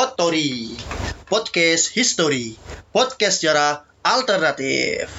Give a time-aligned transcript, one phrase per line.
[0.00, 0.72] Potori
[1.28, 2.56] Podcast History.
[2.88, 5.12] Podcast sejarah alternatif.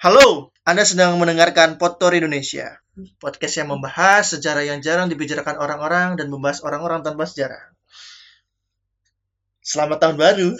[0.00, 2.80] Halo, Anda sedang mendengarkan Potori Indonesia.
[3.20, 7.76] Podcast yang membahas sejarah yang jarang dibicarakan orang-orang dan membahas orang-orang tanpa sejarah
[9.64, 10.48] Selamat tahun baru.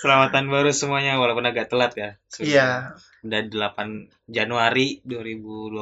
[0.00, 2.10] Selamat tahun baru semuanya walaupun agak telat ya.
[2.38, 2.68] Iya.
[3.20, 3.42] Sudah
[3.74, 5.74] 8 Januari 2020.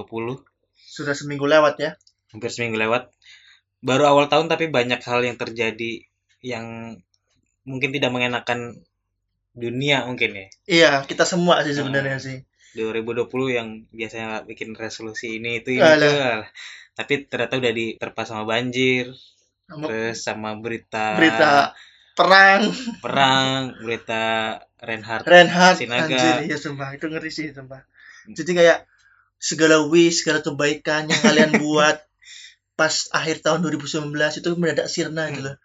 [0.74, 1.91] Sudah seminggu lewat ya.
[2.32, 3.12] Hampir seminggu lewat.
[3.79, 6.02] Baru awal tahun tapi banyak hal yang terjadi
[6.43, 6.98] yang
[7.62, 8.82] mungkin tidak mengenakan
[9.52, 10.46] dunia mungkin ya.
[10.66, 12.24] Iya, kita semua sih sebenarnya Hmm.
[12.24, 12.38] sih.
[12.74, 16.09] 2020 yang biasanya bikin resolusi ini itu ini itu.
[16.09, 16.48] Alah.
[16.96, 19.15] Tapi ternyata udah diterpa sama banjir,
[19.69, 21.77] terus sama berita, Berita
[22.16, 22.73] perang.
[22.99, 24.25] Perang, berita
[24.80, 26.09] Reinhardt Reinhardt Sinaga.
[26.09, 26.88] anjir ya sumpah.
[26.97, 27.85] Itu ngeri sih sumpah.
[28.33, 28.88] Jadi kayak
[29.38, 32.02] segala wish, segala kebaikan yang kalian buat
[32.79, 35.57] pas akhir tahun 2019 itu mendadak sirna gitu loh.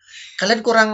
[0.41, 0.89] Kalian kurang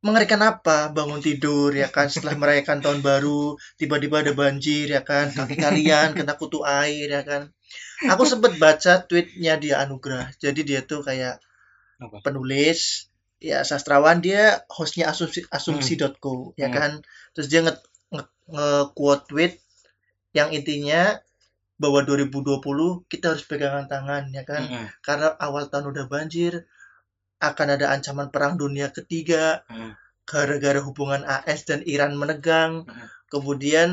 [0.00, 0.88] mengerikan apa?
[0.92, 6.16] Bangun tidur ya kan setelah merayakan tahun baru tiba-tiba ada banjir ya kan kaki kalian
[6.16, 7.52] kena kutu air ya kan.
[8.08, 10.32] Aku sempet baca tweetnya dia Anugrah.
[10.40, 11.36] Jadi dia tuh kayak
[12.00, 12.24] Apa?
[12.24, 13.06] penulis
[13.40, 16.76] ya sastrawan dia hostnya asumsi asumsi.co ya Hmm.
[16.76, 16.90] kan
[17.36, 17.74] terus dia nge,
[18.12, 19.52] nge, nge-quote tweet
[20.36, 21.20] yang intinya
[21.80, 24.86] bahwa 2020 kita harus pegangan tangan ya kan Mm-mm.
[25.00, 26.68] karena awal tahun udah banjir
[27.40, 29.96] akan ada ancaman perang dunia ketiga Mm.
[30.28, 33.06] gara-gara hubungan AS dan Iran menegang Mm.
[33.32, 33.88] kemudian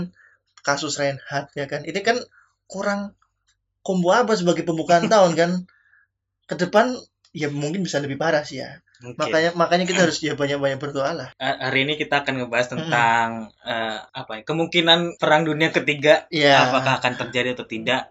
[0.67, 2.19] kasus Reinhardt ya kan ini kan
[2.67, 3.15] kurang
[3.79, 5.51] kombo apa sebagai pembukaan tahun kan
[6.51, 6.91] ke depan
[7.37, 8.81] ya mungkin bisa lebih parah sih ya.
[8.97, 9.29] Mungkin.
[9.29, 11.29] makanya makanya kita harus ya banyak-banyak berdoa lah.
[11.37, 13.27] Ha- hari ini kita akan ngebahas tentang
[13.61, 18.09] eh, apa ya kemungkinan perang dunia ketiga ya apakah akan terjadi atau tidak.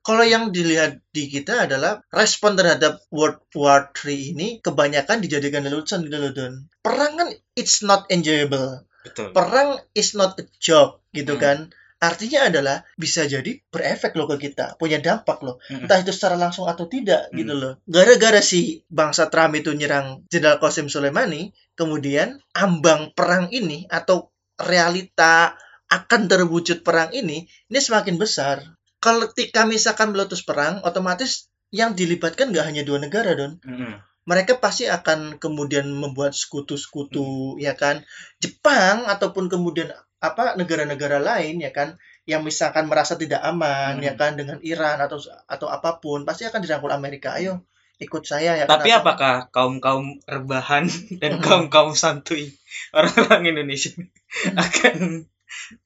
[0.00, 6.04] Kalau yang dilihat di kita adalah respon terhadap World War III ini kebanyakan dijadikan lelucon
[6.04, 8.84] gitu loh Don perang kan it's not enjoyable.
[9.04, 9.36] Betul.
[9.36, 11.44] Perang is not a job gitu Hmm.
[11.44, 11.58] kan
[12.00, 15.56] artinya adalah bisa jadi berefek loh ke kita punya dampak loh.
[15.70, 17.38] Entah itu secara langsung atau tidak Hmm.
[17.40, 17.72] gitu loh.
[17.88, 25.58] Gara-gara si bangsa Trump itu nyerang Jenderal Qasem Soleimani kemudian ambang perang ini atau realita
[25.90, 28.62] akan terwujud perang ini ini semakin besar.
[29.02, 33.58] Kalau ketika misalkan meletus perang otomatis yang dilibatkan nggak hanya dua negara don.
[33.62, 34.00] Mm-mm.
[34.24, 38.00] mereka pasti akan kemudian membuat sekutu-sekutu ya kan?
[38.40, 39.92] Jepang ataupun kemudian
[40.24, 44.04] apa negara-negara lain ya kan yang misalkan merasa tidak aman Hmm.
[44.04, 47.36] ya kan dengan Iran atau atau apa pun pasti akan dirangkul Amerika.
[47.36, 47.60] Ayo
[47.94, 50.88] ikut saya ya kan tapi Atau- apakah kaum kaum rebahan
[51.22, 52.50] dan kaum kaum santuy
[52.90, 54.08] orang-orang Indonesia ini
[54.56, 55.28] akan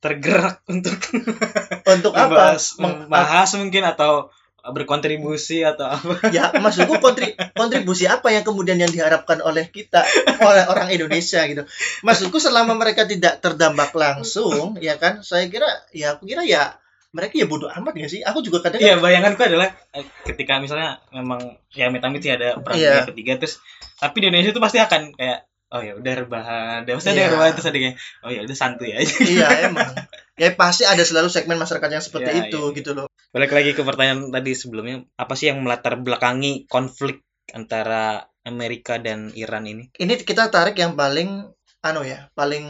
[0.01, 0.97] tergerak untuk
[1.85, 2.23] untuk apa?
[2.25, 4.33] membahas, Meng- membahas mungkin atau
[4.73, 6.15] berkontribusi atau apa?
[6.37, 10.05] Ya maksudku kontri- kontribusi apa yang kemudian yang diharapkan oleh kita
[10.43, 11.63] oleh orang Indonesia gitu?
[12.05, 15.21] Maksudku selama mereka tidak terdampak langsung ya kan?
[15.25, 16.77] Saya kira ya aku kira ya
[17.09, 18.21] mereka ya bodoh amat gak sih?
[18.21, 22.77] Aku juga kadang Iya bayanganku adalah eh, ketika misalnya memang ya amit-amit sih ada perang
[22.77, 23.61] dunia ketiga terus
[23.99, 27.23] tapi di Indonesia itu pasti akan kayak oh ya udah rebahan, ada pasti ada Iya.
[27.23, 29.15] yang rebahan terus ada kayak oh ya udah santuy aja.
[29.23, 29.91] iya emang
[30.35, 32.75] ya pasti ada selalu segmen masyarakat yang seperti Iya, itu iya.
[32.75, 38.25] gitu loh Balik lagi ke pertanyaan tadi sebelumnya, apa sih yang melatar belakangi konflik antara
[38.43, 39.93] Amerika dan Iran ini?
[39.95, 41.45] ini kita tarik yang paling
[41.79, 42.65] anu ya paling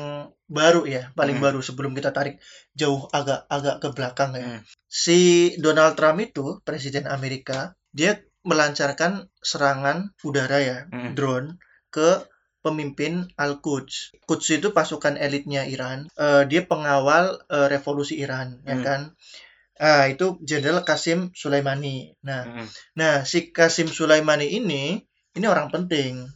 [0.45, 1.45] baru ya paling Hmm.
[1.45, 2.43] baru sebelum kita tarik
[2.73, 4.61] jauh agak agak ke belakang ya Hmm.
[4.85, 5.19] si
[5.57, 11.15] Donald Trump itu presiden Amerika dia melancarkan serangan udara ya Hmm.
[11.15, 11.57] drone
[11.89, 12.27] ke
[12.61, 14.19] pemimpin Al-Quds.
[14.27, 16.11] Quds itu pasukan elitnya Iran.
[16.19, 18.85] Eh, dia pengawal eh, revolusi Iran, ya Hmm.
[18.85, 19.01] kan?
[19.79, 22.19] Ah, itu Jenderal Qasim Sulaimani.
[22.27, 22.67] Nah, Mm-mm.
[22.99, 24.99] Nah, si Kasim Sulaimani ini,
[25.38, 26.27] ini orang penting.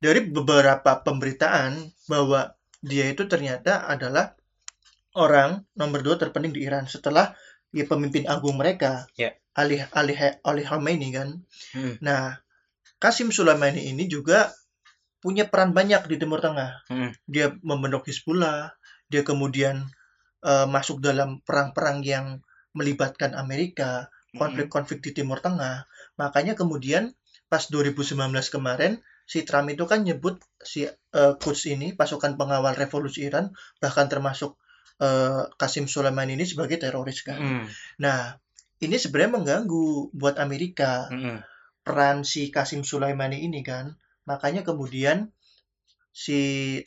[0.00, 4.32] Dari beberapa pemberitaan bahwa dia itu ternyata adalah
[5.12, 7.34] orang nomor dua terpenting di Iran setelah
[7.74, 9.36] ya, pemimpin agung mereka, Ya.
[9.52, 11.44] Ali Ali Ali Khamenei kan.
[11.76, 11.98] Hmm.
[12.00, 12.40] Nah,
[12.96, 14.48] Kasim Sulaimani ini juga
[15.18, 16.86] punya peran banyak di Timur Tengah.
[16.90, 17.10] Hmm.
[17.26, 18.74] Dia membentuk Hizbullah,
[19.10, 19.88] dia kemudian
[20.44, 22.42] eh, masuk dalam perang-perang yang
[22.76, 25.88] melibatkan Amerika, konflik-konflik di Timur Tengah.
[26.20, 27.16] Makanya kemudian
[27.48, 28.14] pas 2019
[28.52, 34.08] kemarin si Trump itu kan nyebut si eh, Quds ini pasukan pengawal revolusi Iran bahkan
[34.08, 34.56] termasuk
[35.00, 37.40] eh, Qasim Soleimani ini sebagai teroris kan.
[37.40, 37.64] Mm-mm.
[38.04, 38.36] Nah,
[38.78, 41.42] ini sebenarnya mengganggu buat Amerika Mm-mm.
[41.82, 43.96] peran si Qasim Sulaimani ini kan.
[44.28, 45.32] Makanya kemudian
[46.12, 46.40] si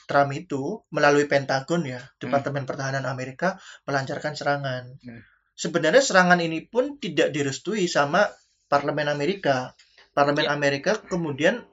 [0.05, 3.57] Trump itu melalui Pentagon ya, Departemen Pertahanan Amerika
[3.89, 5.01] melancarkan serangan.
[5.01, 5.21] Hmm.
[5.57, 8.29] Sebenarnya serangan ini pun tidak direstui sama
[8.69, 9.73] parlemen Amerika.
[10.13, 10.53] Parlemen Ya.
[10.53, 11.65] Amerika kemudian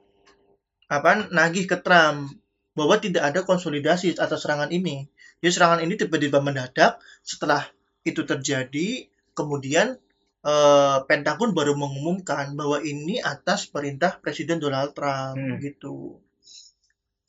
[0.89, 2.33] apa nagih ke Trump
[2.73, 5.05] bahwa tidak ada konsolidasi atas serangan ini.
[5.43, 7.67] Jadi serangan ini tiba-tiba mendadak setelah
[8.07, 9.05] itu terjadi
[9.35, 9.99] kemudian
[10.45, 15.59] eh, Pentagon baru mengumumkan bahwa ini atas perintah Presiden Donald Trump Hmm.
[15.59, 16.23] gitu.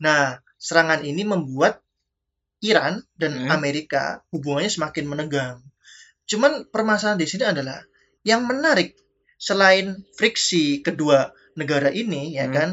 [0.00, 1.82] Nah, serangan ini membuat
[2.60, 3.50] Iran dan Hmm.
[3.56, 5.58] Amerika hubungannya semakin menegang.
[6.28, 7.80] Cuman permasalahan di sini adalah
[8.22, 8.94] yang menarik
[9.40, 12.54] selain friksi kedua negara ini ya Hmm.
[12.54, 12.68] kan,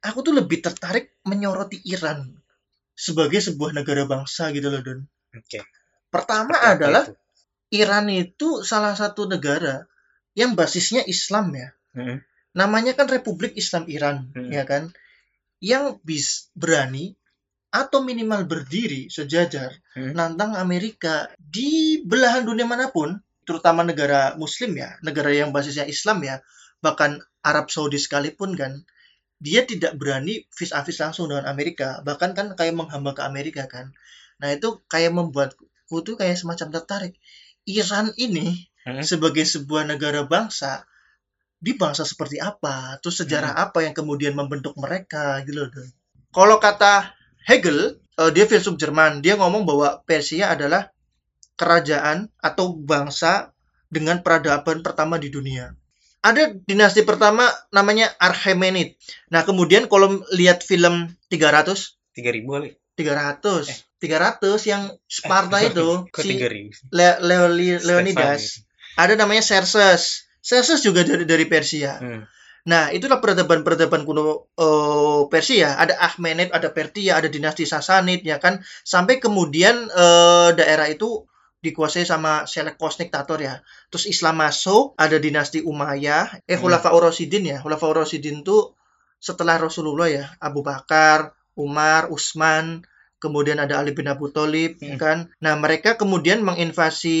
[0.00, 2.32] aku tuh lebih tertarik menyoroti Iran
[2.96, 5.00] sebagai sebuah negara bangsa gitu loh Don.
[5.36, 5.60] Oke.
[6.08, 7.12] Pertama Seperti adalah itu?
[7.76, 9.84] Iran itu salah satu negara
[10.32, 11.68] yang basisnya Islam ya.
[11.96, 12.18] Mm-mm.
[12.56, 14.48] Namanya kan Republik Islam Iran, Hmm.
[14.48, 14.92] ya kan?
[15.60, 16.26] Yang bis
[16.56, 17.12] berani
[17.68, 20.16] atau minimal berdiri sejajar Hmm.
[20.16, 26.24] nantang Amerika di belahan dunia mana pun, terutama negara Muslim ya, negara yang basisnya Islam
[26.24, 26.40] ya,
[26.80, 28.84] bahkan Arab Saudi sekalipun kan,
[29.36, 33.68] dia tidak berani vis a vis langsung dengan Amerika, bahkan kan kayak menghamba ke Amerika
[33.68, 33.92] kan.
[34.40, 37.14] Nah itu kayak membuatku tuh kayak semacam tertarik.
[37.66, 39.02] Iran ini Hmm.
[39.02, 40.86] sebagai sebuah negara bangsa
[41.58, 43.02] di bangsa seperti apa?
[43.02, 45.70] Terus sejarah apa yang kemudian membentuk mereka gitu loh
[46.30, 47.10] kalau kata
[47.42, 50.94] Hegel eh, dia filsuf Jerman dia ngomong bahwa Persia adalah
[51.56, 53.50] kerajaan atau bangsa
[53.90, 55.72] dengan peradaban pertama di dunia.
[56.22, 58.94] Ada dinasti pertama namanya Archaemenid
[59.34, 62.70] nah kemudian kalau lihat film 300 tiga ribu kali.
[62.94, 63.78] 300 Eh.
[63.96, 66.36] 300 yang Sparta itu kok si
[66.90, 68.60] Le- Leoli- Leonidas
[68.96, 70.24] ada namanya Xerxes.
[70.40, 72.00] Xerxes juga dari dari Persia.
[72.00, 72.24] Hmm.
[72.66, 75.76] Nah, itulah peradaban-peradaban kuno eh, Persia.
[75.76, 78.58] Ada Akhmenid, ada Pertia, ada dinasti Sasanid, ya kan.
[78.82, 81.28] Sampai kemudian eh, daerah itu
[81.62, 83.60] dikuasai sama Seleucus diktator ya.
[83.88, 86.64] Terus Islam masuk, ada dinasti Umayyah, eh Hmm.
[86.64, 87.58] Khulafaur Rasyidin ya.
[87.60, 88.72] Khulafaur Rasyidin itu
[89.20, 92.82] setelah Rasulullah ya, Abu Bakar, Umar, Utsman,
[93.26, 94.94] kemudian ada Ali bin Abu Thalib, Hmm.
[94.94, 95.18] kan.
[95.42, 97.18] Nah, mereka kemudian menginvasi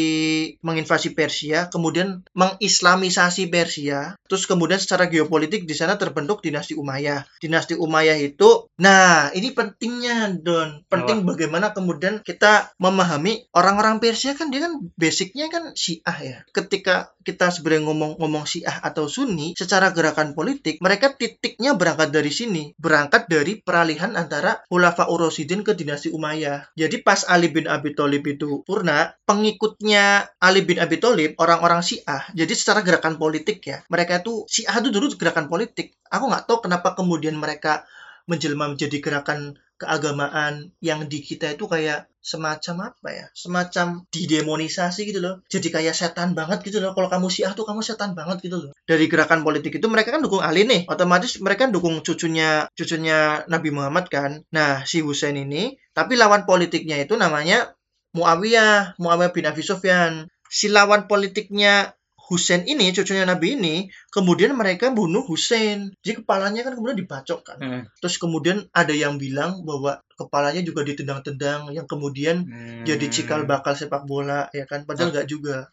[0.62, 7.26] menginvasi Persia, kemudian mengislamisasi Persia, terus kemudian secara geopolitik di sana terbentuk dinasti Umayyah.
[7.42, 14.52] Dinasti Umayyah itu, nah ini pentingnya Don, penting bagaimana kemudian kita memahami orang-orang Persia kan
[14.52, 16.36] dia kan basicnya kan Syiah ya.
[16.52, 22.76] Ketika kita sebenarnya ngomong-ngomong Syiah atau Sunni, secara gerakan politik mereka titiknya berangkat dari sini,
[22.78, 26.68] berangkat dari peralihan antara Khulafa Rasyidin ke dinasti Umayyah.
[26.76, 32.28] Jadi pas Ali bin Abi Thalib itu purna, pengikutnya Ali bin Abi Thalib orang-orang Syiah.
[32.36, 35.96] Jadi secara gerakan politik ya, mereka itu Syiah itu dulu gerakan politik.
[36.12, 37.88] Aku nggak tahu kenapa kemudian mereka
[38.28, 45.22] menjelma menjadi gerakan keagamaan yang di kita itu kayak semacam apa ya semacam didemonisasi gitu
[45.22, 48.58] loh jadi kayak setan banget gitu loh kalau kamu syiah tuh kamu setan banget gitu
[48.66, 53.46] loh dari gerakan politik itu mereka kan dukung Ali nih otomatis mereka dukung cucunya cucunya
[53.46, 57.72] Nabi Muhammad kan nah si Husain ini tapi lawan politiknya itu namanya
[58.12, 61.96] Muawiyah Muawiyah bin Abi Sufyan si lawan politiknya
[62.26, 63.76] Husain ini cucunya Nabi ini
[64.10, 67.82] kemudian mereka bunuh Husain jadi kepalanya kan kemudian dibacok kan Hmm.
[68.02, 72.82] Terus kemudian ada yang bilang bahwa kepalanya juga ditendang-tendang yang kemudian Hmm.
[72.82, 75.70] jadi cikal bakal sepak bola ya kan padahal nggak juga.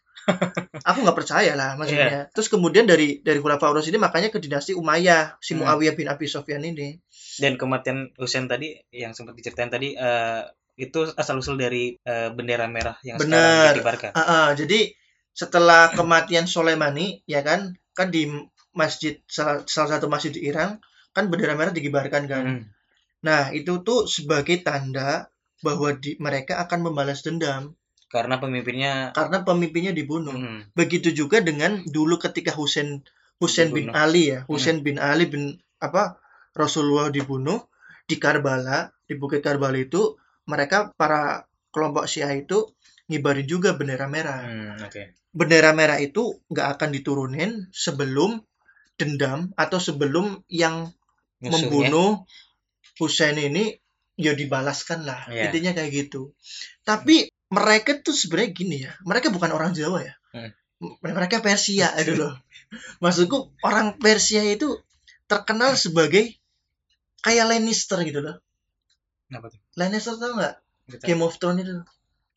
[0.83, 2.27] Aku nggak percaya lah maksudnya.
[2.31, 5.63] Terus kemudian dari dari Khulafaur ini makanya ke dinasti Umayyah si Hmm.
[5.67, 6.99] Muawiyah bin Abi Sufyan ini.
[7.41, 10.41] dan kematian Husain tadi yang sempat diceritain tadi eh,
[10.77, 13.73] itu asal usul dari eh, bendera merah yang Benar.
[13.73, 14.93] sekarang dikibarkan Ah, ah, jadi
[15.33, 18.29] setelah kematian Soleimani ya kan kan di
[18.73, 20.77] masjid salah, salah satu masjid di Iran
[21.09, 22.43] kan bendera merah dikibarkan kan.
[22.45, 22.63] Hmm.
[23.25, 25.25] Nah itu tuh sebagai tanda
[25.65, 27.73] bahwa di, mereka akan membalas dendam
[28.13, 30.37] karena pemimpinnya karena pemimpinnya dibunuh.
[30.37, 33.01] hmm, Begitu juga dengan dulu ketika Husain
[33.41, 33.89] Husain bin.
[33.89, 36.21] Ali ya, Husain bin Ali bin apa
[36.53, 37.65] Rasulullah dibunuh
[38.05, 40.13] di Karbala, di Bukit Karbala itu
[40.45, 42.69] mereka para kelompok Syiah itu
[43.09, 44.45] ngibarin juga bendera merah.
[44.45, 45.03] hmm, oke
[45.33, 48.45] Bendera merah itu nggak akan diturunin sebelum
[49.01, 50.93] dendam atau sebelum yang
[51.41, 51.49] Musuhnya.
[51.49, 52.09] membunuh
[53.01, 53.81] Husain ini
[54.13, 55.25] ya dibalaskan lah.
[55.25, 55.49] Iya.
[55.49, 56.37] Intinya kayak gitu.
[56.85, 60.13] Tapi mereka tuh sebenarnya gini ya, mereka bukan orang Jawa ya.
[60.33, 60.51] Hmm.
[60.99, 62.33] Mereka Persia itu loh.
[62.99, 64.81] Maksudku orang Persia itu
[65.29, 66.33] terkenal sebagai
[67.21, 68.41] kayak Lannister gitu loh.
[69.29, 69.61] Apa tuh?
[69.77, 70.55] Lannister tau nggak?
[70.89, 71.03] Gitu.
[71.05, 71.73] Game of Thrones itu.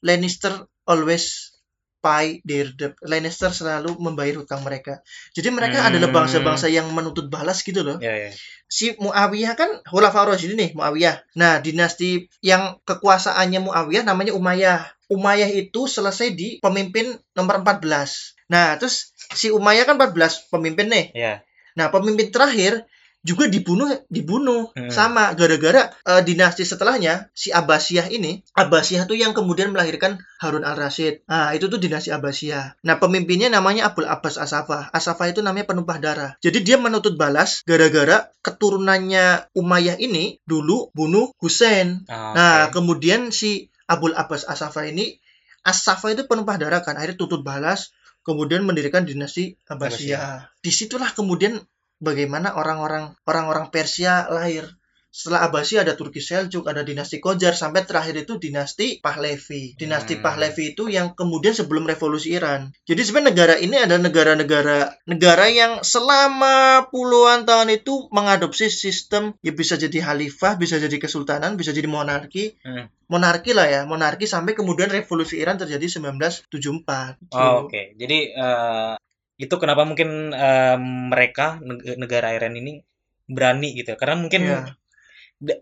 [0.05, 0.53] Lannister
[0.87, 1.57] always
[1.99, 2.95] pay their debt.
[3.03, 5.03] Lannister selalu membayar hutang mereka.
[5.35, 5.91] Jadi mereka Hmm.
[5.91, 7.99] adalah bangsa-bangsa yang menuntut balas gitu loh.
[7.99, 8.31] Ya, ya.
[8.71, 11.23] Si Muawiyah kan Khulafaur Rasyidin nih, Muawiyah.
[11.35, 14.95] Nah, dinasti yang kekuasaannya Muawiyah namanya Umayyah.
[15.07, 18.35] Umayyah itu selesai di pemimpin nomor 14.
[18.47, 21.07] Nah, terus si Umayyah kan 14 pemimpin nih.
[21.13, 21.35] Ya.
[21.75, 22.87] Nah, pemimpin terakhir
[23.21, 24.87] juga dibunuh dibunuh Hmm.
[24.87, 31.27] sama gara-gara eh, dinasti setelahnya si Abbasiyah ini Abbasiyah tuh yang kemudian melahirkan Harun al-Rasyid.
[31.27, 32.79] Nah, itu tuh dinasti Abbasiyah.
[32.87, 34.95] Nah, pemimpinnya namanya Abul Abbas Asafah.
[34.95, 36.31] Asafah itu namanya penumpah darah.
[36.39, 42.07] Jadi dia menuntut balas gara-gara keturunannya Umayyah ini dulu bunuh Husain.
[42.07, 42.79] Ah, Nah, oke.
[42.79, 45.19] kemudian si Abul Abbas Asafah ini
[45.67, 47.91] Asafah itu penumpah darah kan, akhirnya tuntut balas,
[48.23, 50.47] kemudian mendirikan dinasti Abbasiyah.
[50.63, 51.59] Di situlah kemudian
[51.99, 54.71] bagaimana orang-orang orang-orang Persia lahir.
[55.17, 59.73] Setelah Abbasiyah ada Turki Seljuk, ada dinasti Qajar, sampai terakhir itu dinasti Pahlavi.
[59.73, 60.25] Dinasti Hmm.
[60.29, 62.69] Pahlavi itu yang kemudian sebelum revolusi Iran.
[62.85, 69.57] Jadi sebenarnya negara ini ada negara-negara negara yang selama puluhan tahun itu mengadopsi sistem ya
[69.57, 72.61] bisa jadi khalifah, bisa jadi kesultanan, bisa jadi monarki.
[72.61, 72.93] Hmm.
[73.09, 77.17] Monarki lah ya, monarki sampai kemudian revolusi Iran terjadi 1974.
[77.33, 78.95] Oh, Oke, jadi eh,
[79.37, 80.77] itu kenapa mungkin eh,
[81.09, 82.85] mereka neg- negara Iran ini
[83.25, 84.61] berani gitu, karena mungkin Iya.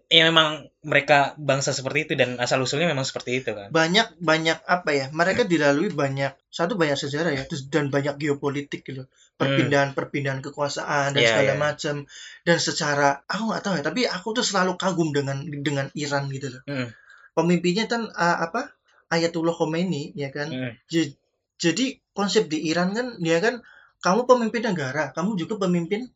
[0.06, 0.48] Ya memang
[0.80, 3.68] mereka bangsa seperti itu dan asal usulnya memang seperti itu kan.
[3.68, 8.82] banyak banyak apa ya mereka dilalui banyak satu banyak sejarah ya terus dan banyak geopolitik
[8.82, 11.58] gitu perpindahan perpindahan kekuasaan dan Iya, segala iya.
[11.58, 11.94] macam
[12.40, 16.54] dan secara aku nggak tahu ya tapi aku tuh selalu kagum dengan dengan Iran gitu
[16.54, 16.88] loh Hmm.
[17.32, 18.70] pemimpinnya kan ah, apa
[19.08, 20.72] Ayatullah Khomeini ya kan Hmm.
[20.86, 21.18] J-
[21.56, 23.58] jadi konsep di Iran kan dia kan
[23.98, 26.06] kamu pemimpin negara kamu juga pemimpin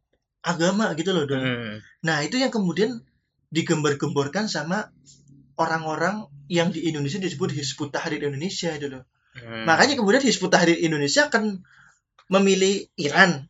[0.41, 1.43] agama gitu loh Don.
[1.43, 1.75] Hmm.
[2.01, 3.03] nah itu yang kemudian
[3.49, 4.93] digembar-gemborkan sama
[5.59, 9.05] orang-orang yang di Indonesia disebut Hizbut Tahrir Indonesia itu loh
[9.39, 9.65] Hmm.
[9.69, 11.63] Makanya kemudian Hizbut Tahrir Indonesia akan
[12.29, 13.47] memilih Iran.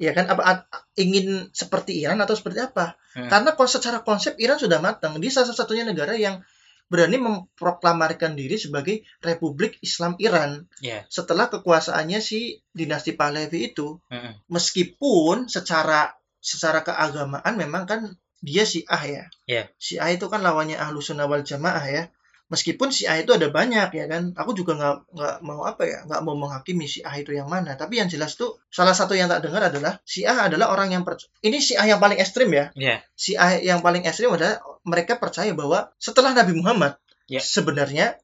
[0.00, 0.66] Ya kan apa
[0.98, 2.98] ingin seperti Iran atau seperti apa?
[3.14, 3.28] Hmm.
[3.30, 5.18] Karena secara konsep Iran sudah matang.
[5.18, 6.42] Dia salah satunya negara yang
[6.90, 11.08] berani memproklamarkan diri sebagai Republik Islam Iran Ya.
[11.08, 14.00] setelah kekuasaannya si dinasti Pahlavi itu.
[14.12, 14.36] Hmm.
[14.52, 18.00] Meskipun secara secara keagamaan memang kan
[18.42, 19.24] dia Syiah ya.
[19.46, 19.62] Iya.
[19.78, 22.04] Syiah itu kan lawannya Ahlu Sunnah wal Jamaah ya.
[22.52, 24.36] Meskipun Syiah itu ada banyak ya kan.
[24.36, 27.78] Aku juga nggak nggak mau apa ya, nggak mau menghakimi Syiah itu yang mana.
[27.80, 31.32] Tapi yang jelas tuh salah satu yang tak dengar adalah Syiah adalah orang yang perc-
[31.40, 32.68] ini Syiah yang paling ekstrim ya.
[32.76, 33.00] Ya.
[33.16, 36.98] Syiah yang paling ekstrim adalah mereka percaya bahwa setelah Nabi Muhammad
[37.30, 37.40] Ya.
[37.40, 38.20] sebenarnya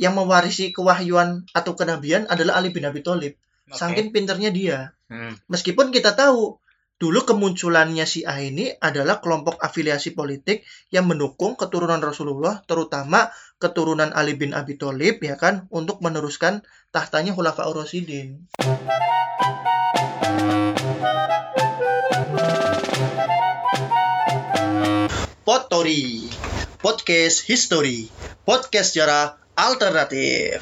[0.00, 3.34] yang mewarisi kewahyuan atau kenabian adalah Ali bin Abi Thalib.
[3.68, 3.76] Oke.
[3.76, 4.78] Saking pinternya dia.
[5.12, 5.36] Hmm.
[5.50, 6.56] Meskipun kita tahu
[6.98, 13.30] dulu kemunculannya Syiah ini adalah kelompok afiliasi politik yang mendukung keturunan Rasulullah, terutama
[13.62, 18.50] keturunan Ali bin Abi Thalib ya kan untuk meneruskan tahtanya Khulafaur Rasyidin.
[25.46, 26.28] Potori,
[26.82, 28.10] podcast history,
[28.42, 30.60] podcast sejarah alternatif.